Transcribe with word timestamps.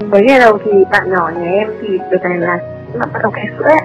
với 0.00 0.22
ngày 0.22 0.38
đầu 0.40 0.58
thì 0.64 0.70
bạn 0.90 1.10
nhỏ 1.10 1.30
nhà 1.36 1.50
em 1.50 1.68
thì 1.80 1.98
được 2.10 2.18
này 2.22 2.38
là 2.38 2.58
bạn 2.98 3.08
bắt 3.12 3.20
đầu 3.22 3.32
kẻ 3.34 3.42
sữa 3.58 3.64
ấy. 3.64 3.80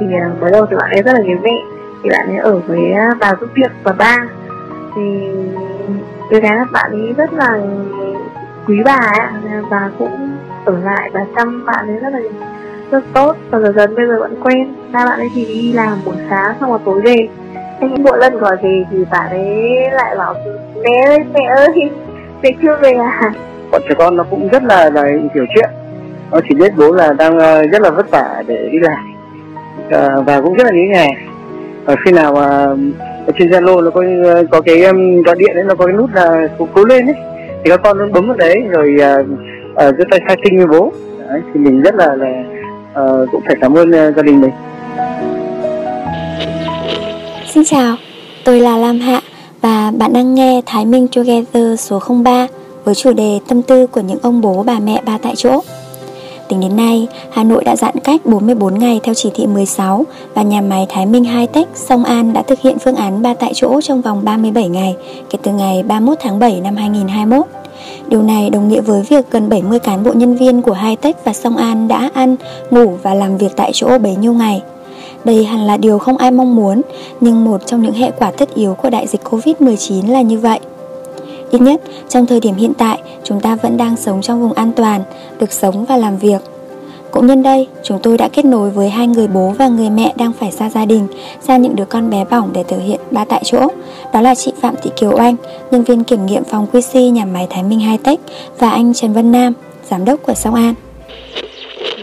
thì 0.00 0.06
ờ, 0.22 0.30
mới 0.40 0.50
đầu 0.50 0.66
thì 0.66 0.76
bạn 0.76 0.90
ấy 0.90 1.02
rất 1.02 1.12
là 1.12 1.20
nhớ 1.20 1.34
mẹ 1.42 1.56
thì 2.02 2.10
bạn 2.10 2.26
ấy 2.28 2.36
ở 2.36 2.58
với 2.58 2.92
ờ, 2.92 3.04
bà 3.20 3.34
giúp 3.40 3.48
việc 3.54 3.72
và 3.82 3.92
ba. 3.92 4.16
Thì 4.96 5.02
từ 6.30 6.40
cái 6.40 6.56
là 6.56 6.64
bạn 6.72 6.90
ấy 6.90 7.12
rất 7.16 7.32
là 7.32 7.60
quý 8.66 8.82
bà 8.84 9.12
ấy. 9.16 9.26
Và 9.70 9.90
cũng 9.98 10.36
ở 10.64 10.78
lại 10.84 11.10
và 11.12 11.20
chăm 11.36 11.66
bạn 11.66 11.86
ấy 11.86 11.96
rất 11.96 12.12
là 12.12 12.20
rất 12.90 13.04
tốt. 13.12 13.36
Và 13.50 13.58
dần 13.60 13.74
dần 13.76 13.94
bây 13.94 14.06
giờ 14.06 14.20
bạn 14.20 14.34
quen. 14.42 14.74
Ba 14.92 15.06
bạn 15.06 15.18
ấy 15.18 15.28
thì 15.34 15.44
đi 15.44 15.72
làm 15.72 15.98
buổi 16.04 16.16
sáng 16.30 16.54
xong 16.60 16.70
rồi 16.70 16.78
tối 16.84 17.00
về. 17.00 17.28
Anh 17.80 18.02
mỗi 18.02 18.18
lần 18.18 18.38
gọi 18.38 18.56
về 18.62 18.84
thì 18.90 19.04
bạn 19.10 19.30
ấy 19.30 19.90
lại 19.90 20.16
bảo 20.16 20.34
mẹ 20.82 21.02
ơi 21.06 21.18
mẹ 21.34 21.44
ơi, 21.44 21.90
mẹ 22.42 22.50
chưa 22.62 22.76
về 22.82 22.92
à? 22.92 23.32
Bọn 23.70 23.82
trẻ 23.88 23.94
con 23.98 24.16
nó 24.16 24.24
cũng 24.30 24.48
rất 24.48 24.62
là 24.62 24.90
là 24.90 25.04
hiểu 25.34 25.46
chuyện. 25.54 25.70
Nó 26.30 26.40
chỉ 26.48 26.54
biết 26.54 26.72
bố 26.76 26.92
là 26.92 27.12
đang 27.12 27.38
ờ, 27.38 27.66
rất 27.66 27.82
là 27.82 27.90
vất 27.90 28.10
vả 28.10 28.42
để 28.46 28.68
đi 28.72 28.78
làm 28.78 29.10
à, 29.90 30.16
và 30.26 30.40
cũng 30.40 30.54
rất 30.54 30.64
là 30.64 30.70
nghĩ 30.72 30.86
nghề 30.92 31.08
và 31.84 31.96
khi 32.04 32.12
nào 32.12 32.34
mà 32.34 32.46
ờ, 33.26 33.32
trên 33.38 33.50
zalo 33.50 33.84
nó 33.84 33.90
có 33.90 34.02
có 34.50 34.60
cái 34.60 34.80
gọi 35.26 35.36
điện 35.38 35.50
đấy 35.54 35.64
nó 35.64 35.74
có 35.74 35.86
cái 35.86 35.94
nút 35.94 36.10
là 36.14 36.48
cố, 36.58 36.68
cố 36.74 36.84
lên 36.84 37.06
ấy 37.06 37.16
thì 37.64 37.70
các 37.70 37.80
con 37.84 37.98
nó 37.98 38.06
bấm 38.12 38.26
vào 38.26 38.36
đấy 38.36 38.62
rồi 38.70 38.96
uh, 39.20 39.26
uh, 39.88 40.10
tay 40.10 40.20
khai 40.26 40.36
sinh 40.44 40.56
với 40.56 40.66
bố. 40.66 40.92
Đấy, 41.28 41.40
thì 41.54 41.60
mình 41.60 41.82
rất 41.82 41.94
là 41.94 42.14
là 42.14 42.44
uh, 43.02 43.28
cũng 43.32 43.42
phải 43.46 43.56
cảm 43.60 43.74
ơn 43.74 43.88
uh, 43.88 44.16
gia 44.16 44.22
đình 44.22 44.40
mình. 44.40 44.50
Xin 47.46 47.64
chào, 47.64 47.96
tôi 48.44 48.60
là 48.60 48.76
Lam 48.76 48.98
Hạ 48.98 49.20
và 49.60 49.92
bạn 49.98 50.12
đang 50.12 50.34
nghe 50.34 50.60
Thái 50.66 50.84
Minh 50.84 51.06
Together 51.16 51.80
số 51.80 52.00
03 52.24 52.46
với 52.84 52.94
chủ 52.94 53.12
đề 53.12 53.40
tâm 53.48 53.62
tư 53.62 53.86
của 53.86 54.00
những 54.00 54.18
ông 54.22 54.40
bố 54.40 54.62
bà 54.62 54.78
mẹ 54.78 55.02
ba 55.04 55.18
tại 55.18 55.34
chỗ. 55.36 55.60
Tính 56.48 56.60
đến 56.60 56.76
nay, 56.76 57.06
Hà 57.30 57.44
Nội 57.44 57.64
đã 57.64 57.76
giãn 57.76 57.94
cách 58.04 58.26
44 58.26 58.78
ngày 58.78 59.00
theo 59.02 59.14
chỉ 59.14 59.30
thị 59.34 59.46
16 59.46 60.04
và 60.34 60.42
nhà 60.42 60.60
máy 60.60 60.86
Thái 60.88 61.06
Minh 61.06 61.24
Hai 61.24 61.46
Tech 61.46 61.68
Sông 61.74 62.04
An 62.04 62.32
đã 62.32 62.42
thực 62.42 62.60
hiện 62.60 62.78
phương 62.78 62.96
án 62.96 63.22
ba 63.22 63.34
tại 63.34 63.52
chỗ 63.54 63.80
trong 63.80 64.00
vòng 64.00 64.24
37 64.24 64.68
ngày 64.68 64.96
kể 65.30 65.38
từ 65.42 65.52
ngày 65.52 65.82
31 65.82 66.18
tháng 66.20 66.38
7 66.38 66.60
năm 66.60 66.76
2021. 66.76 67.46
Điều 68.08 68.22
này 68.22 68.50
đồng 68.50 68.68
nghĩa 68.68 68.80
với 68.80 69.02
việc 69.02 69.30
gần 69.30 69.48
70 69.48 69.78
cán 69.78 70.04
bộ 70.04 70.12
nhân 70.12 70.36
viên 70.36 70.62
của 70.62 70.72
Hai 70.72 70.96
Tech 70.96 71.24
và 71.24 71.32
Sông 71.32 71.56
An 71.56 71.88
đã 71.88 72.10
ăn, 72.14 72.36
ngủ 72.70 72.98
và 73.02 73.14
làm 73.14 73.36
việc 73.36 73.52
tại 73.56 73.70
chỗ 73.74 73.98
bấy 73.98 74.16
nhiêu 74.16 74.32
ngày. 74.32 74.62
Đây 75.24 75.44
hẳn 75.44 75.60
là 75.66 75.76
điều 75.76 75.98
không 75.98 76.16
ai 76.16 76.30
mong 76.30 76.56
muốn, 76.56 76.82
nhưng 77.20 77.44
một 77.44 77.66
trong 77.66 77.82
những 77.82 77.92
hệ 77.92 78.10
quả 78.10 78.30
tất 78.30 78.54
yếu 78.54 78.74
của 78.74 78.90
đại 78.90 79.06
dịch 79.06 79.20
Covid-19 79.30 80.12
là 80.12 80.22
như 80.22 80.38
vậy. 80.38 80.60
Ít 81.50 81.60
nhất, 81.60 81.80
trong 82.08 82.26
thời 82.26 82.40
điểm 82.40 82.54
hiện 82.54 82.72
tại, 82.78 83.02
chúng 83.24 83.40
ta 83.40 83.56
vẫn 83.56 83.76
đang 83.76 83.96
sống 83.96 84.22
trong 84.22 84.40
vùng 84.40 84.52
an 84.52 84.72
toàn, 84.76 85.00
được 85.40 85.52
sống 85.52 85.84
và 85.84 85.96
làm 85.96 86.18
việc. 86.18 86.40
Cũng 87.10 87.26
nhân 87.26 87.42
đây, 87.42 87.68
chúng 87.82 87.98
tôi 88.02 88.18
đã 88.18 88.28
kết 88.32 88.44
nối 88.44 88.70
với 88.70 88.90
hai 88.90 89.06
người 89.06 89.28
bố 89.28 89.54
và 89.58 89.68
người 89.68 89.90
mẹ 89.90 90.12
đang 90.16 90.32
phải 90.32 90.50
xa 90.50 90.70
gia 90.70 90.84
đình, 90.84 91.06
xa 91.40 91.56
những 91.56 91.76
đứa 91.76 91.84
con 91.84 92.10
bé 92.10 92.24
bỏng 92.24 92.50
để 92.52 92.62
thực 92.68 92.78
hiện 92.78 93.00
ba 93.10 93.24
tại 93.24 93.42
chỗ. 93.44 93.68
Đó 94.12 94.20
là 94.20 94.34
chị 94.34 94.52
Phạm 94.60 94.74
Thị 94.82 94.90
Kiều 94.96 95.12
Oanh 95.16 95.36
nhân 95.70 95.84
viên 95.84 96.04
kiểm 96.04 96.26
nghiệm 96.26 96.44
phòng 96.44 96.66
QC 96.72 97.10
nhà 97.10 97.24
máy 97.24 97.46
Thái 97.50 97.62
Minh 97.62 97.80
Hai 97.80 97.98
Tech 97.98 98.20
và 98.58 98.70
anh 98.70 98.94
Trần 98.94 99.12
Văn 99.12 99.32
Nam, 99.32 99.52
giám 99.90 100.04
đốc 100.04 100.22
của 100.22 100.34
Sông 100.34 100.54
An 100.54 100.74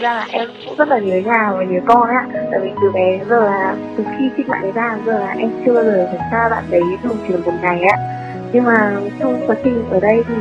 ra 0.00 0.14
là 0.14 0.26
em 0.30 0.48
cũng 0.66 0.76
rất 0.76 0.88
là 0.88 0.98
nhớ 0.98 1.16
nhà 1.16 1.52
và 1.52 1.64
nhớ 1.64 1.80
con 1.86 2.08
ạ 2.08 2.26
tại 2.32 2.60
vì 2.62 2.70
từ 2.82 2.90
bé 2.90 3.18
giờ 3.28 3.40
là 3.40 3.76
từ 3.96 4.04
khi 4.18 4.30
chị 4.36 4.42
bạn 4.48 4.62
ấy 4.62 4.72
ra 4.72 4.98
giờ 5.06 5.18
là 5.18 5.34
em 5.38 5.50
chưa 5.66 5.74
bao 5.74 5.84
giờ 5.84 6.08
phải 6.10 6.28
xa 6.30 6.48
bạn 6.48 6.64
đấy 6.70 6.82
dù 7.02 7.10
chỉ 7.28 7.34
là 7.34 7.40
một 7.44 7.52
ngày 7.62 7.80
á 7.82 8.17
nhưng 8.52 8.64
mà 8.64 9.00
trong 9.18 9.40
quá 9.46 9.56
trình 9.64 9.84
ở 9.90 10.00
đây 10.00 10.24
thì 10.28 10.34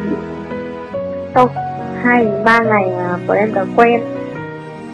sau 1.36 1.50
hai 2.03 2.27
ba 2.45 2.59
ngày 2.59 2.91
mà 2.97 3.17
bọn 3.27 3.38
em 3.38 3.53
đã 3.53 3.66
quen 3.75 4.02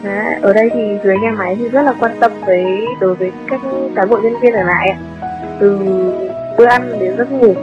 Đấy, 0.04 0.34
ở 0.42 0.52
đây 0.52 0.70
thì 0.74 0.98
dưới 1.04 1.18
nhà 1.18 1.30
máy 1.30 1.56
thì 1.58 1.68
rất 1.68 1.82
là 1.82 1.94
quan 2.00 2.12
tâm 2.20 2.32
với 2.46 2.86
đối 3.00 3.14
với 3.14 3.32
các 3.46 3.60
cán 3.96 4.08
bộ 4.08 4.16
nhân 4.16 4.40
viên 4.40 4.52
ở 4.52 4.62
lại 4.62 4.96
từ 5.60 5.78
bữa 6.58 6.66
ăn 6.66 6.98
đến 7.00 7.16
giấc 7.16 7.32
ngủ 7.32 7.54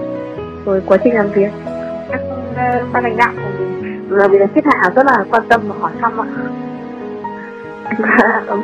rồi 0.66 0.82
quá 0.86 0.98
trình 1.04 1.16
làm 1.16 1.30
việc. 1.30 1.50
Các 2.12 2.22
ờ, 2.56 2.86
ban 2.94 3.04
lãnh 3.04 3.18
đạo 3.18 3.34
của 3.36 3.50
mình 3.60 4.08
là 4.10 4.28
vì 4.28 4.40
là 4.40 4.48
khách 4.56 4.66
hàng 4.66 4.94
rất 4.96 5.06
là 5.06 5.26
quan 5.32 5.44
tâm 5.50 5.62
và 5.68 5.76
hỏi 5.80 5.92
thăm 6.02 6.22
ạ. 6.22 6.26
Ờ, 8.48 8.58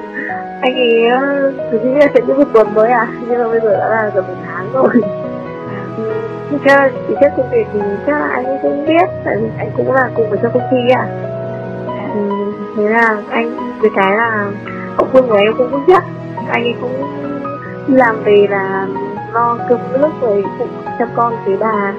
anh 0.62 0.76
ấy 0.76 1.10
ờ, 1.10 1.54
cứ 1.72 1.80
nghĩ 1.80 1.94
là 2.00 2.08
sẽ 2.14 2.22
như 2.28 2.34
một 2.34 2.48
tuần 2.54 2.68
thôi 2.76 2.90
à 2.90 3.08
nhưng 3.28 3.40
mà 3.40 3.48
bây 3.50 3.60
giờ 3.60 3.78
đã 3.78 3.90
là 3.90 4.12
gần 4.16 4.28
một 4.28 4.34
tháng 4.46 4.72
rồi 4.74 4.90
nhưng 6.52 6.60
chắc 6.66 6.92
chỉ 7.08 7.14
chắc 7.22 7.34
công 7.38 7.50
việc 7.52 7.68
thì 7.74 7.80
chắc 8.08 8.20
là 8.20 8.28
anh 8.28 8.46
ấy 8.46 8.58
cũng 8.62 8.86
biết 8.86 9.10
tại 9.26 9.36
vì 9.42 9.48
anh 9.58 9.72
cũng 9.78 9.92
là 9.92 10.10
cùng 10.16 10.30
với 10.30 10.40
trong 10.44 10.52
công 10.54 10.68
ty 10.72 10.94
à 10.94 11.08
thế 12.78 12.90
là 12.90 13.18
anh 13.30 13.58
với 13.82 13.90
cái 13.96 14.18
là 14.18 14.52
hậu 14.98 15.08
phương 15.14 15.28
của 15.28 15.36
em 15.36 15.54
cũng 15.58 15.72
cũng 15.72 15.84
chắc 15.88 16.04
anh 16.50 16.64
ấy 16.64 16.76
cũng 16.82 17.04
làm 17.88 18.24
về 18.24 18.48
là 18.50 18.88
lo 19.34 19.58
cơm 19.70 19.80
nước 19.94 20.10
rồi 20.22 20.44
phụ 20.60 20.66
chăm 21.00 21.10
con 21.16 21.34
với 21.46 21.58
bà. 21.58 21.94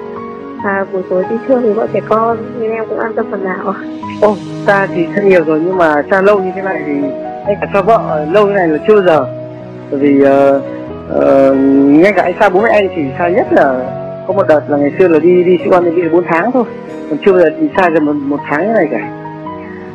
Và 0.64 0.86
buổi 0.92 1.02
tối 1.10 1.24
đi 1.30 1.36
chơi 1.48 1.58
với 1.58 1.74
bọn 1.74 1.88
trẻ 1.92 2.00
con 2.08 2.36
nên 2.58 2.70
em 2.70 2.84
cũng 2.88 2.98
an 2.98 3.12
tâm 3.14 3.26
phần 3.30 3.44
nào 3.44 3.74
Ồ, 4.22 4.36
xa 4.66 4.86
thì 4.86 5.06
xa 5.16 5.22
nhiều 5.22 5.44
rồi 5.44 5.60
nhưng 5.64 5.76
mà 5.76 6.02
xa 6.10 6.22
lâu 6.22 6.40
như 6.40 6.50
thế 6.56 6.62
này 6.62 6.82
thì 6.86 6.92
ngay 7.46 7.56
cả 7.60 7.66
xa 7.74 7.82
vợ 7.82 8.26
lâu 8.32 8.46
như 8.46 8.52
này 8.52 8.68
là 8.68 8.78
chưa 8.88 9.02
giờ. 9.02 9.26
Bởi 9.90 10.00
vì 10.00 10.22
uh, 10.22 10.62
uh, 11.18 11.56
ngay 11.86 12.12
cả 12.12 12.22
anh 12.22 12.34
xa 12.40 12.48
bố 12.48 12.60
mẹ 12.60 12.70
anh 12.70 12.88
thì 12.96 13.02
xa 13.18 13.28
nhất 13.28 13.46
là 13.52 13.80
có 14.28 14.34
một 14.34 14.48
đợt 14.48 14.60
là 14.68 14.76
ngày 14.76 14.92
xưa 14.98 15.08
là 15.08 15.18
đi 15.18 15.44
đi 15.44 15.58
sĩ 15.58 15.70
quan 15.70 15.96
đi 15.96 16.08
4 16.08 16.24
tháng 16.28 16.52
thôi. 16.52 16.64
Còn 17.10 17.18
chưa 17.24 17.32
bao 17.32 17.40
giờ 17.40 17.50
đi 17.60 17.68
xa 17.76 17.90
gần 17.90 18.04
một, 18.04 18.12
một 18.12 18.40
tháng 18.48 18.66
như 18.66 18.72
này 18.72 18.88
cả. 18.90 19.10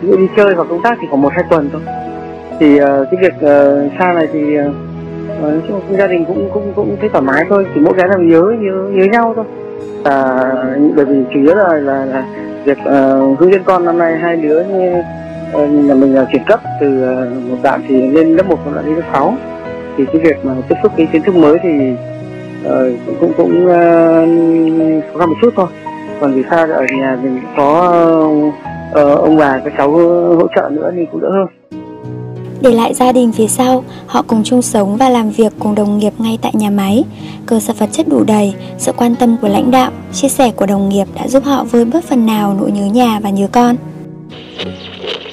Ví 0.02 0.10
dụ 0.10 0.18
đi 0.18 0.28
chơi 0.38 0.56
và 0.56 0.64
công 0.64 0.82
tác 0.84 0.98
thì 1.02 1.08
khoảng 1.10 1.22
một 1.22 1.34
hai 1.34 1.44
tuần 1.50 1.70
thôi. 1.74 1.82
Thì 2.60 2.76
uh, 2.76 3.08
cái 3.12 3.22
việc 3.22 3.34
uh, 3.36 3.92
xa 4.00 4.14
này 4.14 4.28
thì 4.34 4.60
uh, 4.60 4.66
nói 5.42 5.62
chung 5.68 5.82
gia 5.90 6.08
đình 6.08 6.26
cũng 6.26 6.50
cũng 6.54 6.74
cũng 6.76 6.98
thấy 7.00 7.10
thoải 7.10 7.24
mái 7.24 7.46
thôi. 7.50 7.66
Chỉ 7.76 7.82
mỗi 7.82 7.94
cái 7.98 8.08
là 8.08 8.16
nhớ 8.16 8.42
nhớ 8.60 8.90
nhớ 8.92 9.06
nhau 9.06 9.34
thôi. 9.36 9.46
À, 10.04 10.44
bởi 10.96 11.06
vì 11.06 11.16
chủ 11.34 11.40
yếu 11.40 11.56
là 11.56 11.74
là, 11.74 12.06
là 12.06 12.26
việc 12.66 12.78
uh, 12.80 13.40
hướng 13.40 13.52
dẫn 13.52 13.64
con 13.66 13.86
năm 13.86 13.98
nay 13.98 14.18
hai 14.18 14.36
đứa 14.36 14.64
như 14.64 14.94
uh, 15.64 15.70
nhà 15.70 15.94
mình 15.94 16.16
là 16.16 16.26
chuyển 16.32 16.44
cấp 16.48 16.60
từ 16.82 16.88
uh, 16.88 17.50
một 17.50 17.58
bạn 17.64 17.82
thì 17.88 18.08
lên 18.08 18.36
lớp 18.36 18.48
một 18.48 18.66
một 18.66 18.72
lại 18.76 18.84
lên 18.86 18.96
lớp 18.96 19.02
sáu. 19.14 19.36
Thì 19.98 20.06
cái 20.06 20.22
việc 20.22 20.46
mà 20.46 20.54
tiếp 20.70 20.76
xúc 20.84 20.92
cái 20.98 21.08
kiến 21.12 21.22
thức 21.22 21.36
mới 21.36 21.58
thì 21.64 21.96
uh, 22.66 23.20
cũng 23.20 23.34
cũng 23.38 23.66
uh, 23.66 23.74
khó 25.14 25.20
khăn 25.20 25.30
một 25.30 25.36
chút 25.42 25.54
thôi 25.56 25.68
còn 26.22 26.34
vì 26.34 26.44
sao 26.50 26.68
ở 26.72 26.86
nhà 26.98 27.20
mình 27.24 27.40
có 27.58 27.94
uh, 28.90 28.96
ông 28.96 29.38
bà 29.38 29.60
các 29.66 29.74
cháu 29.78 29.92
hỗ 30.36 30.48
trợ 30.56 30.70
nữa 30.72 30.92
thì 30.96 31.06
cũng 31.12 31.22
đỡ 31.22 31.30
hơn 31.30 31.48
để 32.64 32.72
lại 32.72 32.94
gia 32.94 33.12
đình 33.12 33.32
phía 33.32 33.48
sau, 33.48 33.84
họ 34.08 34.24
cùng 34.28 34.44
chung 34.44 34.62
sống 34.62 34.98
và 34.98 35.10
làm 35.10 35.30
việc 35.30 35.54
cùng 35.60 35.76
đồng 35.76 35.98
nghiệp 35.98 36.14
ngay 36.18 36.40
tại 36.42 36.52
nhà 36.56 36.70
máy. 36.70 37.04
Cơ 37.46 37.60
sở 37.60 37.74
vật 37.74 37.90
chất 37.92 38.06
đủ 38.10 38.24
đầy, 38.28 38.54
sự 38.78 38.92
quan 38.98 39.16
tâm 39.16 39.38
của 39.42 39.48
lãnh 39.48 39.72
đạo, 39.72 39.92
chia 40.14 40.28
sẻ 40.28 40.52
của 40.56 40.66
đồng 40.66 40.90
nghiệp 40.90 41.06
đã 41.16 41.28
giúp 41.28 41.44
họ 41.44 41.64
vơi 41.64 41.86
bớt 41.86 42.04
phần 42.04 42.26
nào 42.26 42.56
nỗi 42.60 42.72
nhớ 42.72 42.86
nhà 42.86 43.20
và 43.24 43.30
nhớ 43.30 43.48
con. 43.52 43.76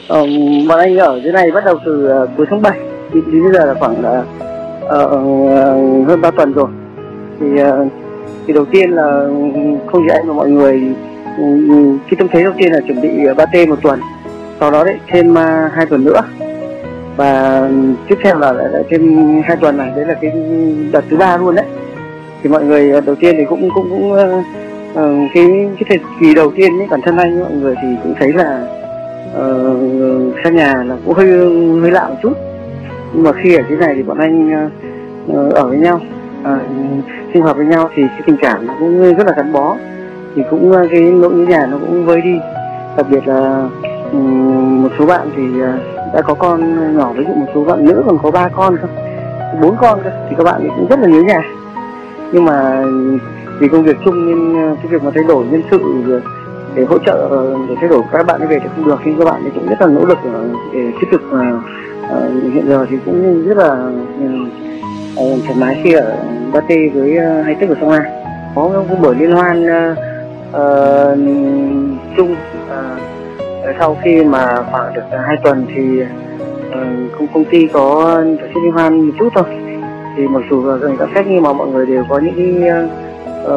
Ờ, 0.09 0.27
bọn 0.69 0.79
anh 0.79 0.97
ở 0.97 1.21
dưới 1.25 1.33
này 1.33 1.51
bắt 1.51 1.65
đầu 1.65 1.79
từ 1.85 2.23
uh, 2.23 2.29
cuối 2.37 2.47
tháng 2.51 2.62
7 2.62 2.79
thì 3.15 3.21
bây 3.21 3.53
giờ 3.53 3.67
là 3.67 3.75
khoảng 3.75 4.01
uh, 4.01 4.27
hơn 6.09 6.21
3 6.21 6.31
tuần 6.31 6.53
rồi 6.53 6.69
thì 7.41 7.59
ờ, 7.59 7.87
thì 8.47 8.53
đầu 8.53 8.65
tiên 8.65 8.91
là 8.91 9.28
không 9.87 10.03
chỉ 10.09 10.15
anh 10.15 10.27
mà 10.27 10.34
mọi 10.34 10.51
người 10.51 10.83
ừ, 11.39 11.69
ừ, 11.69 11.99
khi 12.06 12.17
cái 12.17 12.19
tâm 12.19 12.28
thế 12.33 12.43
đầu 12.43 12.53
tiên 12.59 12.73
là 12.73 12.81
chuẩn 12.81 13.01
bị 13.01 13.25
ờ, 13.25 13.34
3T 13.34 13.69
một 13.69 13.78
tuần 13.83 14.01
sau 14.61 14.71
đó 14.71 14.84
đấy 14.84 14.99
thêm 15.06 15.34
ờ, 15.34 15.69
hai 15.73 15.87
tuần 15.87 16.05
nữa. 16.05 16.23
Và 17.17 17.69
tiếp 18.09 18.19
theo 18.23 18.39
là 18.39 18.53
lại, 18.53 18.69
lại 18.73 18.83
thêm 18.91 19.03
hai 19.45 19.56
tuần 19.56 19.77
này 19.77 19.93
đấy 19.97 20.06
là 20.06 20.15
cái 20.15 20.33
đợt 20.93 21.05
thứ 21.11 21.17
ba 21.17 21.37
luôn 21.37 21.55
đấy. 21.55 21.67
Thì 22.43 22.50
mọi 22.50 22.65
người 22.65 23.00
đầu 23.06 23.15
tiên 23.15 23.34
thì 23.39 23.45
cũng 23.45 23.71
cũng 23.75 23.91
cũng 23.91 24.12
uh, 24.12 24.45
cái 25.34 25.69
cái 25.79 25.84
thời 25.89 25.99
kỳ 26.21 26.34
đầu 26.34 26.50
tiên 26.56 26.79
ấy, 26.79 26.87
bản 26.91 27.00
thân 27.05 27.17
anh 27.17 27.41
mọi 27.41 27.53
người 27.53 27.75
thì 27.83 27.89
cũng 28.03 28.15
thấy 28.19 28.33
là 28.33 28.67
uh, 29.37 30.35
xa 30.44 30.50
nhà 30.50 30.85
là 30.85 30.97
cũng 31.05 31.14
hơi 31.14 31.26
hơi 31.81 31.91
lạ 31.91 32.09
một 32.09 32.17
chút. 32.23 32.32
Nhưng 33.14 33.23
mà 33.23 33.32
khi 33.32 33.55
ở 33.55 33.62
thế 33.69 33.76
này 33.76 33.94
thì 33.94 34.03
bọn 34.03 34.19
anh 34.19 34.67
uh, 35.32 35.55
ở 35.55 35.67
với 35.67 35.79
nhau. 35.79 36.00
Uh, 36.43 36.62
sinh 37.32 37.43
hoạt 37.43 37.56
với 37.56 37.67
nhau 37.67 37.91
thì 37.94 38.03
cái 38.09 38.23
tình 38.27 38.37
cảm 38.41 38.67
nó 38.67 38.75
cũng 38.79 39.15
rất 39.15 39.27
là 39.27 39.32
gắn 39.37 39.53
bó. 39.53 39.77
Thì 40.37 40.43
cũng 40.50 40.73
ờ, 40.73 40.87
cái 40.91 41.00
nỗi 41.00 41.32
nhớ 41.35 41.47
nhà 41.47 41.67
nó 41.67 41.79
cũng 41.79 42.06
vơi 42.06 42.21
đi. 42.21 42.38
Đặc 42.97 43.06
biệt 43.11 43.29
là 43.29 43.69
một 44.82 44.88
số 44.99 45.06
bạn 45.06 45.31
thì 45.37 45.61
ờ, 45.61 45.73
đã 46.15 46.23
có 46.23 46.35
con 46.35 46.61
nhỏ 46.97 47.12
ví 47.17 47.25
dụ 47.25 47.35
một 47.35 47.47
số 47.55 47.65
bạn 47.65 47.85
nữ, 47.85 48.03
còn 48.06 48.19
có 48.23 48.31
ba 48.31 48.49
con 48.49 48.77
không 48.77 48.91
bốn 49.62 49.77
con 49.77 50.00
cơ, 50.05 50.11
thì 50.29 50.37
các 50.38 50.44
bạn 50.44 50.69
cũng 50.77 50.87
rất 50.88 51.00
là 51.00 51.09
nhớ 51.09 51.23
nhà. 51.23 51.43
Nhưng 52.32 52.44
mà 52.44 52.85
vì 53.59 53.69
công 53.69 53.83
việc 53.83 53.97
chung 54.05 54.26
nên 54.26 54.62
ờ, 54.62 54.76
cái 54.76 54.87
việc 54.87 55.03
mà 55.03 55.11
thay 55.15 55.25
đổi 55.25 55.44
nhân 55.50 55.62
sự 55.71 55.79
để 56.75 56.85
hỗ 56.85 56.99
trợ 56.99 57.47
để 57.69 57.75
thay 57.81 57.88
đổi 57.88 58.03
các 58.12 58.26
bạn 58.26 58.49
về 58.49 58.59
thì 58.62 58.69
không 58.76 58.85
được. 58.85 58.99
Nhưng 59.05 59.19
các 59.19 59.25
bạn 59.25 59.43
cũng 59.55 59.69
rất 59.69 59.81
là 59.81 59.87
nỗ 59.87 60.05
lực 60.05 60.19
để 60.73 60.93
tiếp 61.00 61.06
tục 61.12 61.21
hiện 62.53 62.69
giờ 62.69 62.87
thì 62.91 62.99
cũng 63.05 63.44
rất 63.49 63.56
là 63.56 63.91
ở 65.17 65.39
thoải 65.45 65.57
mái 65.59 65.81
khi 65.85 65.93
ở 65.93 66.17
ba 66.53 66.61
tê 66.61 66.89
với 66.95 67.17
ờ, 67.17 67.43
hay 67.43 67.55
tích 67.55 67.69
ở 67.69 67.75
sông 67.81 67.91
A 67.91 68.05
có 68.55 68.85
cái 68.89 68.97
buổi 69.03 69.15
liên 69.15 69.33
hoan 69.33 69.65
uh, 69.65 69.99
chung 72.17 72.33
uh, 72.33 73.01
sau 73.79 73.97
khi 74.03 74.25
mà 74.25 74.62
khoảng 74.71 74.95
được 74.95 75.03
hai 75.27 75.37
tuần 75.45 75.67
thì 75.75 76.03
công 77.19 77.27
công 77.35 77.45
ty 77.45 77.67
có 77.67 78.17
tổ 78.41 78.47
chức 78.55 78.62
liên 78.65 78.73
hoan 78.73 79.01
một 79.01 79.12
chút 79.19 79.29
thôi. 79.35 79.45
Thì 80.17 80.29
mặc 80.29 80.43
dù 80.51 80.65
là 80.67 80.77
các 80.99 81.09
phép 81.15 81.25
nhưng 81.29 81.43
mà 81.43 81.53
mọi 81.53 81.69
người 81.69 81.87
đều 81.87 82.05
có 82.09 82.19
những 82.19 82.35
cái 82.37 82.71
uh, 82.85 82.91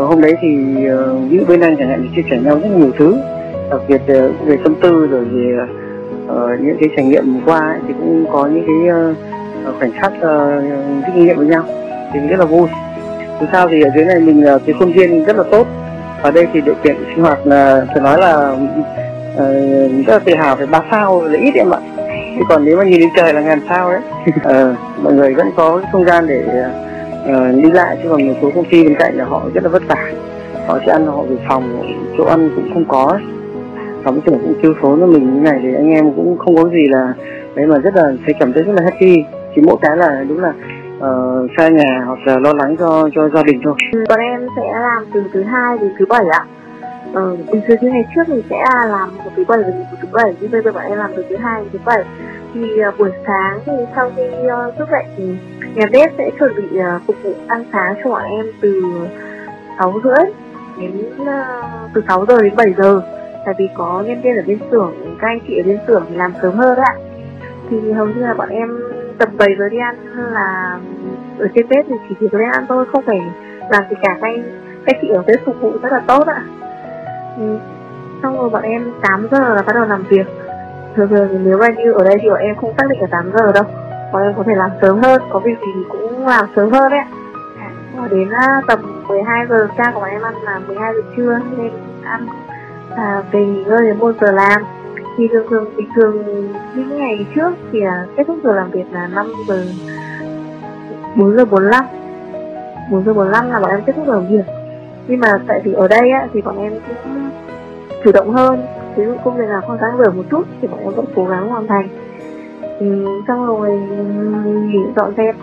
hôm 0.09 0.21
đấy 0.21 0.35
thì 0.41 0.57
uh, 0.87 1.31
những 1.31 1.45
bên 1.47 1.59
anh 1.59 1.75
chẳng 1.77 1.89
hạn 1.89 1.99
thì 2.03 2.09
chia 2.15 2.29
sẻ 2.29 2.39
nhau 2.43 2.59
rất 2.63 2.69
nhiều 2.77 2.91
thứ. 2.97 3.17
Đặc 3.69 3.81
biệt 3.87 4.01
uh, 4.01 4.45
về 4.45 4.57
tâm 4.63 4.75
tư 4.81 5.07
rồi 5.07 5.25
về 5.25 5.57
uh, 6.25 6.61
những 6.61 6.77
cái 6.79 6.89
trải 6.95 7.05
nghiệm 7.05 7.41
qua 7.45 7.59
ấy, 7.59 7.79
thì 7.87 7.93
cũng 7.99 8.25
có 8.31 8.47
những 8.47 8.65
cái 8.67 9.11
uh, 9.11 9.17
khoảnh 9.79 9.91
khắc 9.91 10.11
uh, 10.17 10.63
kinh 11.05 11.25
nghiệm 11.25 11.37
với 11.37 11.47
nhau 11.47 11.63
thì 12.13 12.19
rất 12.19 12.39
là 12.39 12.45
vui. 12.45 12.67
Dù 13.39 13.45
sao 13.51 13.67
thì 13.67 13.81
ở 13.81 13.89
dưới 13.95 14.05
này 14.05 14.19
mình 14.19 14.55
uh, 14.55 14.61
cái 14.65 14.75
khuôn 14.79 14.93
viên 14.93 15.25
rất 15.25 15.35
là 15.35 15.43
tốt. 15.51 15.67
Ở 16.21 16.31
đây 16.31 16.47
thì 16.53 16.61
điều 16.61 16.75
kiện 16.83 16.95
sinh 17.15 17.23
hoạt 17.23 17.47
là 17.47 17.85
phải 17.87 18.01
nói 18.01 18.19
là 18.19 18.51
uh, 18.51 20.07
rất 20.07 20.13
là 20.13 20.19
tự 20.19 20.35
hào 20.35 20.55
phải 20.55 20.67
ba 20.67 20.81
sao 20.91 21.21
là 21.21 21.39
ít 21.39 21.53
em 21.55 21.69
ạ. 21.73 21.79
Chứ 22.37 22.43
còn 22.49 22.65
nếu 22.65 22.77
mà 22.77 22.83
nhìn 22.83 22.99
lên 22.99 23.09
trời 23.17 23.33
là 23.33 23.41
ngàn 23.41 23.59
sao 23.69 23.91
đấy. 23.91 24.01
Uh, 24.27 24.77
mọi 25.03 25.13
người 25.13 25.33
vẫn 25.33 25.51
có 25.55 25.77
cái 25.77 25.89
không 25.91 26.05
gian 26.05 26.27
để 26.27 26.43
uh, 27.23 27.63
đi 27.63 27.71
lại 27.71 27.97
chứ 28.03 28.09
còn 28.09 28.27
một 28.27 28.33
số 28.41 28.51
công 28.55 28.65
ty 28.65 28.83
bên 28.83 28.95
cạnh 28.99 29.17
là 29.17 29.25
họ 29.25 29.41
rất 29.53 29.63
là 29.63 29.69
vất 29.69 29.83
vả. 29.87 30.11
Họ 30.67 30.79
sẽ 30.85 30.91
ăn 30.91 31.05
họ 31.05 31.21
về 31.21 31.35
phòng 31.47 31.83
chỗ 32.17 32.25
ăn 32.25 32.49
cũng 32.55 32.73
không 32.73 32.85
có. 32.87 33.19
Sống 34.05 34.21
tưởng 34.21 34.39
cũng 34.41 34.53
thiếu 34.61 34.73
số 34.81 34.97
cho 34.99 35.05
mình 35.05 35.35
như 35.35 35.41
này 35.41 35.59
thì 35.63 35.75
anh 35.75 35.89
em 35.89 36.13
cũng 36.15 36.37
không 36.37 36.55
có 36.55 36.69
gì 36.69 36.87
là 36.87 37.13
đấy 37.55 37.65
mà 37.65 37.77
rất 37.77 37.95
là 37.95 38.13
thấy 38.25 38.35
cảm 38.39 38.53
thấy 38.53 38.63
rất 38.63 38.73
là 38.75 38.81
happy 38.83 39.23
chỉ 39.55 39.61
mỗi 39.65 39.77
cái 39.81 39.97
là 39.97 40.25
đúng 40.29 40.39
là 40.39 40.53
uh, 40.97 41.51
xa 41.57 41.69
nhà 41.69 42.03
hoặc 42.05 42.19
là 42.25 42.39
lo 42.39 42.53
lắng 42.53 42.75
cho 42.79 43.09
cho 43.15 43.29
gia 43.29 43.43
đình 43.43 43.61
thôi. 43.63 43.73
Ừ, 43.91 44.03
bọn 44.09 44.19
em 44.19 44.47
sẽ 44.55 44.79
làm 44.81 45.05
từ 45.13 45.23
thứ 45.33 45.43
hai 45.43 45.77
đến 45.77 45.93
thứ 45.99 46.05
bảy 46.09 46.25
ạ. 46.31 46.45
Ừ, 47.13 47.37
từ 47.51 47.59
thứ 47.67 47.75
ngày 47.81 48.05
trước 48.15 48.23
thì 48.27 48.43
sẽ 48.49 48.63
làm 48.87 49.17
một 49.17 49.31
thứ 49.35 49.43
bảy 49.47 49.57
và 49.57 49.69
một 49.69 49.97
thứ 50.01 50.07
bảy 50.13 50.35
nhưng 50.39 50.51
bây 50.51 50.61
giờ 50.61 50.71
bọn 50.71 50.83
em 50.83 50.97
làm 50.97 51.11
từ 51.15 51.25
thứ 51.29 51.35
hai 51.35 51.61
đến 51.61 51.69
thứ 51.73 51.79
bảy. 51.85 52.03
Thì 52.53 52.61
uh, 52.87 52.99
buổi 52.99 53.11
sáng 53.27 53.59
thì 53.65 53.73
sau 53.95 54.11
khi 54.15 54.23
uh, 54.23 54.77
thức 54.77 54.87
dậy 54.91 55.03
thì 55.17 55.35
nhà 55.75 55.85
bếp 55.91 56.11
sẽ 56.17 56.29
chuẩn 56.39 56.55
bị 56.55 56.79
uh, 56.79 57.01
phục 57.07 57.15
vụ 57.23 57.33
ăn 57.47 57.63
sáng 57.71 57.95
cho 58.03 58.09
bọn 58.09 58.23
em 58.23 58.45
từ 58.61 58.81
sáu 59.79 59.93
rưỡi 60.03 60.33
đến 60.77 60.91
uh, 61.21 61.27
từ 61.93 62.03
6 62.07 62.25
giờ 62.25 62.41
đến 62.41 62.55
7 62.55 62.73
giờ. 62.77 63.01
Tại 63.45 63.55
vì 63.57 63.69
có 63.75 64.03
nhân 64.07 64.21
viên 64.21 64.35
ở 64.35 64.43
bên 64.47 64.59
xưởng 64.71 64.93
các 65.19 65.27
anh 65.27 65.39
chị 65.47 65.57
ở 65.57 65.63
bên 65.65 65.77
xưởng 65.87 66.05
thì 66.09 66.15
làm 66.15 66.33
sớm 66.41 66.53
hơn 66.53 66.77
ạ. 66.77 66.95
Thì 67.69 67.91
hầu 67.91 68.07
như 68.07 68.21
là 68.21 68.33
bọn 68.33 68.49
em 68.49 68.69
tầm 69.17 69.29
7 69.37 69.55
với 69.57 69.69
đi 69.69 69.77
ăn 69.77 69.95
là 70.15 70.79
ở 71.39 71.47
trên 71.55 71.67
bếp 71.69 71.85
thì 71.87 71.95
chỉ 72.09 72.15
việc 72.19 72.33
lên 72.33 72.49
ăn 72.51 72.65
thôi 72.69 72.85
không 72.91 73.03
phải 73.05 73.21
làm 73.69 73.83
gì 73.89 73.95
cả. 74.01 74.17
Các 74.21 74.31
các 74.85 74.95
chị 75.01 75.07
ở 75.09 75.23
bếp 75.27 75.45
phục 75.45 75.61
vụ 75.61 75.71
rất 75.81 75.91
là 75.91 75.99
tốt 76.07 76.27
ạ. 76.27 76.43
Ừ. 77.37 77.57
xong 78.23 78.37
rồi 78.37 78.49
bọn 78.49 78.63
em 78.63 78.91
8 79.01 79.27
giờ 79.31 79.55
là 79.55 79.61
bắt 79.61 79.73
đầu 79.73 79.85
làm 79.85 80.03
việc. 80.09 80.27
Thường 80.95 81.09
thường 81.09 81.27
thì 81.31 81.37
nếu 81.43 81.57
mà 81.57 81.67
như 81.69 81.91
ở 81.91 82.03
đây 82.03 82.17
thì 82.21 82.29
bọn 82.29 82.39
em 82.39 82.55
không 82.55 82.73
xác 82.77 82.89
định 82.89 83.01
là 83.01 83.07
8 83.07 83.31
giờ 83.37 83.51
đâu. 83.51 83.63
Bọn 84.13 84.23
em 84.23 84.33
có 84.37 84.43
thể 84.43 84.55
làm 84.55 84.71
sớm 84.81 85.01
hơn 85.01 85.21
có 85.29 85.39
việc 85.39 85.59
gì 85.59 85.83
cũng 85.89 86.27
làm 86.27 86.45
sớm 86.55 86.69
hơn 86.71 86.91
đấy 86.91 87.03
và 87.95 88.07
đến 88.07 88.29
à, 88.29 88.61
tầm 88.67 88.79
12 89.07 89.45
giờ 89.49 89.67
cha 89.77 89.91
của 89.93 89.99
bọn 89.99 90.09
em 90.09 90.21
ăn 90.21 90.33
là 90.43 90.59
12 90.67 90.93
giờ 90.93 91.01
trưa 91.17 91.39
nên 91.57 91.71
ăn 92.03 92.27
à, 92.95 93.23
về 93.31 93.45
nghỉ 93.45 93.63
ngơi 93.63 93.81
đến 93.81 93.97
1 93.99 94.15
giờ 94.21 94.31
làm 94.31 94.61
thì 95.17 95.27
thường 95.27 95.47
thường 95.49 95.65
bình 95.77 95.87
thường 95.95 96.23
những 96.75 96.97
ngày 96.97 97.25
trước 97.35 97.51
thì 97.71 97.81
à, 97.81 98.05
kết 98.17 98.23
thúc 98.27 98.37
giờ 98.43 98.55
làm 98.55 98.71
việc 98.71 98.85
là 98.91 99.07
5 99.07 99.27
giờ 99.47 99.65
4 101.15 101.35
giờ 101.35 101.45
45 101.45 101.85
4 102.91 103.03
giờ 103.03 103.13
45 103.13 103.51
là 103.51 103.59
bọn 103.59 103.69
em 103.69 103.81
kết 103.85 103.93
thúc 103.95 104.05
giờ 104.07 104.13
làm 104.13 104.27
việc. 104.27 104.45
Nhưng 105.07 105.19
mà 105.19 105.27
tại 105.47 105.61
vì 105.63 105.73
ở 105.73 105.87
đây 105.87 106.09
á, 106.09 106.27
thì 106.33 106.41
bọn 106.41 106.57
em 106.57 106.73
cũng 106.87 107.29
chủ 108.03 108.11
động 108.11 108.31
hơn. 108.31 108.65
Ví 108.95 109.05
dụ 109.05 109.15
công 109.23 109.37
việc 109.37 109.47
nào 109.47 109.61
không 109.67 109.77
sáng 109.81 109.97
giờ 109.97 110.11
một 110.11 110.23
chút 110.31 110.43
thì 110.61 110.67
bọn 110.67 110.79
em 110.79 110.93
vẫn 110.93 111.05
cố 111.15 111.25
gắng 111.25 111.49
hoàn 111.49 111.67
thành. 111.67 111.87
Ừ, 112.79 113.05
xong 113.27 113.45
rồi 113.45 113.69
nghỉ 114.45 114.79
dọn 114.95 115.13
dẹp 115.17 115.35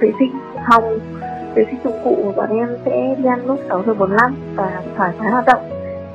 vệ 0.00 0.12
sinh 0.18 0.32
phòng 0.70 0.98
vệ 1.54 1.64
sinh 1.70 1.80
dụng 1.84 2.00
cụ 2.04 2.16
của 2.24 2.32
bọn 2.36 2.58
em 2.58 2.68
sẽ 2.84 3.14
đi 3.18 3.24
ăn 3.24 3.46
lúc 3.46 3.58
6 3.68 3.82
giờ 3.86 3.94
45 3.94 4.34
và 4.54 4.82
thoải 4.96 5.12
mái 5.18 5.30
hoạt 5.30 5.46
động. 5.46 5.60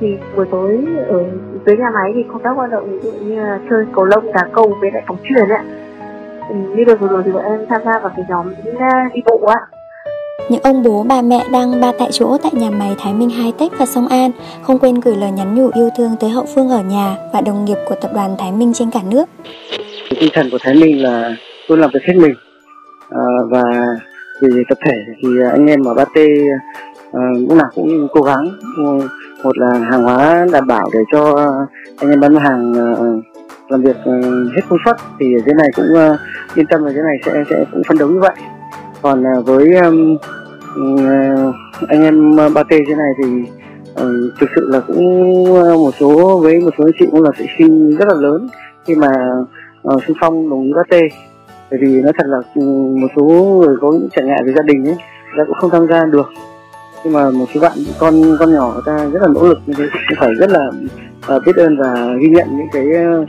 Thì 0.00 0.18
buổi 0.36 0.46
tối 0.50 0.86
ở 1.08 1.24
dưới 1.66 1.76
nhà 1.76 1.90
máy 1.94 2.12
thì 2.14 2.24
có 2.32 2.38
các 2.44 2.50
hoạt 2.50 2.70
động 2.70 2.90
ví 2.90 2.98
dụ 3.02 3.12
như 3.12 3.36
là 3.36 3.58
chơi 3.70 3.84
cầu 3.94 4.04
lông 4.04 4.32
đá 4.32 4.42
cầu 4.52 4.76
với 4.80 4.90
lại 4.90 5.02
bóng 5.08 5.18
chuyền 5.28 5.48
ạ 5.48 5.64
ừ, 6.48 6.54
như 6.76 6.84
đợt 6.84 7.00
vừa 7.00 7.08
rồi 7.08 7.22
thì 7.24 7.32
bọn 7.32 7.44
em 7.44 7.66
tham 7.68 7.80
gia 7.84 7.98
vào 7.98 8.12
cái 8.16 8.24
nhóm 8.28 8.46
đi 9.14 9.20
bộ 9.26 9.46
ạ 9.46 9.60
những 10.48 10.62
ông 10.62 10.82
bố 10.82 11.06
bà 11.08 11.22
mẹ 11.22 11.44
đang 11.52 11.80
ba 11.80 11.92
tại 11.98 12.08
chỗ 12.12 12.38
tại 12.42 12.52
nhà 12.54 12.70
máy 12.70 12.94
Thái 12.98 13.14
Minh 13.14 13.30
Hai 13.30 13.52
Tech 13.58 13.72
và 13.78 13.86
Sông 13.86 14.08
An 14.08 14.30
không 14.62 14.78
quên 14.78 15.00
gửi 15.00 15.16
lời 15.16 15.30
nhắn 15.30 15.54
nhủ 15.54 15.70
yêu 15.74 15.90
thương 15.98 16.10
tới 16.20 16.30
hậu 16.30 16.46
phương 16.54 16.68
ở 16.68 16.82
nhà 16.82 17.16
và 17.32 17.40
đồng 17.40 17.64
nghiệp 17.64 17.78
của 17.88 17.94
tập 17.94 18.10
đoàn 18.14 18.36
Thái 18.38 18.52
Minh 18.52 18.72
trên 18.74 18.90
cả 18.90 19.00
nước. 19.10 19.24
Tinh 20.20 20.30
thần 20.32 20.48
của 20.50 20.58
Thái 20.60 20.74
Minh 20.74 21.02
là 21.02 21.36
luôn 21.68 21.80
làm 21.80 21.90
việc 21.94 22.02
hết 22.04 22.14
mình. 22.16 22.34
À, 23.10 23.22
và 23.50 23.62
vì 24.40 24.64
tập 24.68 24.78
thể 24.86 24.92
thì 25.22 25.28
anh 25.52 25.66
em 25.66 25.84
ở 25.84 25.94
Ba 25.94 26.04
T 26.04 26.16
à, 26.16 26.58
Ờ, 27.12 27.20
lúc 27.48 27.58
nào 27.58 27.70
cũng 27.74 28.08
cố 28.12 28.22
gắng. 28.22 28.48
Ờ, 28.86 29.08
một 29.44 29.58
là 29.58 29.78
hàng 29.90 30.02
hóa 30.02 30.46
đảm 30.52 30.66
bảo 30.66 30.88
để 30.92 31.00
cho 31.12 31.34
anh 31.98 32.10
em 32.10 32.20
bán 32.20 32.36
hàng 32.36 32.74
ờ, 32.74 33.20
làm 33.68 33.82
việc 33.82 33.96
hết 34.54 34.62
công 34.68 34.78
suất 34.84 34.96
thì 35.20 35.26
cái 35.46 35.54
này 35.54 35.68
cũng 35.76 36.16
yên 36.54 36.66
tâm 36.66 36.84
là 36.84 36.92
cái 36.94 37.02
này 37.02 37.16
sẽ 37.26 37.44
sẽ 37.50 37.64
cũng 37.72 37.82
phân 37.88 37.98
đấu 37.98 38.08
như 38.08 38.20
vậy. 38.20 38.34
Còn 39.02 39.24
với 39.44 39.74
ừ, 40.74 40.82
anh 41.88 42.02
em 42.02 42.36
ba 42.54 42.62
t 42.62 42.70
thế 42.70 42.94
này 42.96 43.12
thì 43.18 43.42
thực 44.40 44.50
sự 44.56 44.68
là 44.68 44.80
cũng 44.80 45.44
một 45.84 45.90
số 46.00 46.38
với 46.38 46.60
một 46.60 46.70
số 46.78 46.84
anh 46.84 46.92
chị 46.98 47.06
cũng 47.10 47.22
là 47.22 47.30
sự 47.38 47.44
sinh 47.58 47.96
rất 47.96 48.08
là 48.08 48.14
lớn 48.14 48.48
khi 48.84 48.94
mà 48.94 49.12
uh, 49.88 50.02
xung 50.06 50.16
phong 50.20 50.50
đồng 50.50 50.62
ý 50.62 50.72
ba 50.76 50.82
t 50.90 50.94
bởi 51.70 51.80
vì 51.82 52.02
nó 52.02 52.10
thật 52.18 52.26
là 52.26 52.38
ừ, 52.54 52.62
một 53.00 53.08
số 53.16 53.22
người 53.60 53.76
có 53.80 53.92
những 53.92 54.08
trở 54.16 54.22
ngại 54.22 54.42
về 54.46 54.52
gia 54.56 54.62
đình 54.62 54.84
ấy 54.84 54.96
đã 55.38 55.44
cũng 55.44 55.56
không 55.60 55.70
tham 55.70 55.86
gia 55.90 56.04
được 56.04 56.26
nhưng 57.04 57.12
mà 57.12 57.30
một 57.30 57.46
số 57.54 57.60
bạn 57.60 57.72
con 57.98 58.36
con 58.40 58.54
nhỏ 58.54 58.72
người 58.72 58.82
ta 58.86 59.04
rất 59.12 59.22
là 59.22 59.28
nỗ 59.34 59.46
lực 59.46 59.58
như 59.66 59.74
thế 59.76 59.84
cũng 59.92 60.18
phải 60.20 60.34
rất 60.38 60.50
là 60.50 60.70
uh, 61.36 61.42
biết 61.46 61.56
ơn 61.56 61.78
và 61.78 62.14
ghi 62.20 62.28
nhận 62.28 62.46
những 62.56 62.68
cái, 62.72 62.86
uh, 62.86 63.28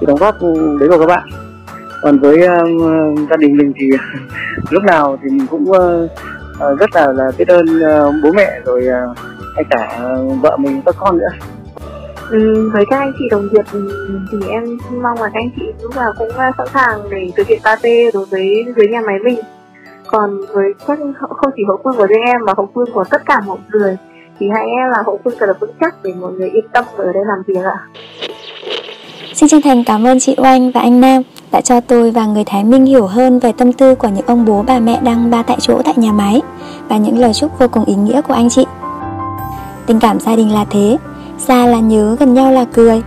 cái 0.00 0.06
đóng 0.06 0.18
góp 0.18 0.34
đấy 0.80 0.88
của 0.88 0.98
các 0.98 1.06
bạn. 1.06 1.28
Còn 2.02 2.18
với 2.18 2.36
uh, 2.36 3.30
gia 3.30 3.36
đình 3.36 3.56
mình 3.56 3.72
thì 3.76 3.90
lúc 4.70 4.82
nào 4.82 5.18
thì 5.22 5.30
mình 5.30 5.46
cũng 5.46 5.70
uh, 5.70 6.10
uh, 6.52 6.78
rất 6.78 6.90
là 6.94 7.12
là 7.12 7.30
biết 7.38 7.48
ơn 7.48 7.66
uh, 7.66 8.14
bố 8.22 8.32
mẹ 8.32 8.60
rồi 8.64 8.86
uh, 9.10 9.18
hay 9.54 9.64
cả 9.70 10.08
vợ 10.42 10.56
mình 10.56 10.82
các 10.86 10.94
con 10.98 11.18
nữa. 11.18 11.30
Ừ, 12.30 12.70
với 12.72 12.84
các 12.90 12.98
anh 12.98 13.12
chị 13.18 13.24
đồng 13.30 13.48
nghiệp 13.52 13.64
thì 14.32 14.38
em 14.48 14.64
mong 15.02 15.22
là 15.22 15.30
các 15.34 15.40
anh 15.40 15.50
chị 15.56 15.62
lúc 15.82 15.96
nào 15.96 16.12
cũng 16.18 16.28
sẵn 16.58 16.66
sàng 16.74 17.00
để 17.10 17.30
thực 17.36 17.46
hiện 17.46 17.60
party 17.64 18.10
đối 18.14 18.26
với 18.26 18.64
dưới 18.76 18.88
nhà 18.88 19.00
máy 19.00 19.18
mình 19.24 19.38
còn 20.12 20.40
với 20.54 20.74
các 20.86 20.98
không 21.18 21.50
chỉ 21.56 21.62
hậu 21.68 21.78
phương 21.84 21.96
của 21.96 22.06
riêng 22.06 22.22
em 22.22 22.40
mà 22.46 22.52
hậu 22.56 22.68
phương 22.74 22.92
của 22.94 23.04
tất 23.10 23.22
cả 23.26 23.40
mọi 23.46 23.58
người 23.72 23.96
thì 24.38 24.48
hãy 24.54 24.66
em 24.66 24.90
là 24.90 25.02
hậu 25.06 25.20
phương 25.24 25.34
thật 25.38 25.46
là 25.46 25.52
vững 25.60 25.70
chắc 25.80 25.94
để 26.02 26.12
mọi 26.20 26.32
người 26.32 26.50
yên 26.50 26.64
tâm 26.72 26.84
ở 26.96 27.04
đây 27.12 27.22
làm 27.26 27.42
việc 27.46 27.64
ạ 27.64 27.78
Xin 29.34 29.48
chân 29.48 29.62
thành 29.62 29.84
cảm 29.84 30.06
ơn 30.06 30.20
chị 30.20 30.34
Oanh 30.38 30.70
và 30.70 30.80
anh 30.80 31.00
Nam 31.00 31.22
đã 31.52 31.60
cho 31.60 31.80
tôi 31.80 32.10
và 32.10 32.26
người 32.26 32.44
Thái 32.46 32.64
Minh 32.64 32.84
hiểu 32.84 33.06
hơn 33.06 33.38
về 33.38 33.52
tâm 33.52 33.72
tư 33.72 33.94
của 33.94 34.08
những 34.08 34.26
ông 34.26 34.44
bố 34.44 34.64
bà 34.66 34.78
mẹ 34.78 35.00
đang 35.02 35.30
ba 35.30 35.42
tại 35.42 35.56
chỗ 35.60 35.82
tại 35.84 35.94
nhà 35.96 36.12
máy 36.12 36.40
và 36.88 36.96
những 36.96 37.18
lời 37.18 37.32
chúc 37.34 37.58
vô 37.58 37.66
cùng 37.68 37.84
ý 37.84 37.94
nghĩa 37.94 38.20
của 38.22 38.34
anh 38.34 38.48
chị. 38.50 38.66
Tình 39.86 40.00
cảm 40.00 40.20
gia 40.20 40.36
đình 40.36 40.52
là 40.52 40.64
thế, 40.70 40.96
xa 41.38 41.66
là 41.66 41.80
nhớ, 41.80 42.16
gần 42.20 42.34
nhau 42.34 42.52
là 42.52 42.64
cười. 42.72 43.02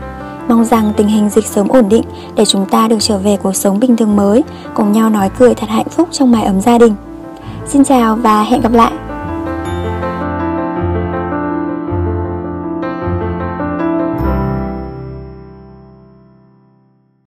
Mong 0.48 0.66
rằng 0.66 0.94
tình 0.98 1.08
hình 1.08 1.30
dịch 1.30 1.46
sớm 1.46 1.68
ổn 1.68 1.90
định 1.90 2.04
để 2.36 2.46
chúng 2.46 2.66
ta 2.66 2.88
được 2.88 2.98
trở 3.00 3.18
về 3.18 3.38
cuộc 3.38 3.56
sống 3.56 3.80
bình 3.80 3.96
thường 3.96 4.16
mới, 4.16 4.44
cùng 4.74 4.92
nhau 4.92 5.10
nói 5.10 5.30
cười 5.40 5.54
thật 5.54 5.70
hạnh 5.70 5.90
phúc 5.90 6.10
trong 6.12 6.32
mái 6.32 6.44
ấm 6.44 6.62
gia 6.62 6.78
đình. 6.78 6.96
Xin 7.68 7.84
chào 7.84 8.16
và 8.16 8.44
hẹn 8.44 8.62
gặp 8.62 8.74
lại! 8.74 8.92